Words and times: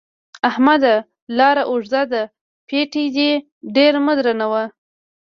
احمده! 0.49 0.95
لاره 1.37 1.63
اوږده 1.71 2.01
ده؛ 2.11 2.21
پېټی 2.67 3.05
دې 3.15 3.31
ډېر 3.75 3.93
مه 4.05 4.13
درنوه. 4.17 4.63